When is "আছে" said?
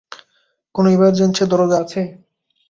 1.83-2.01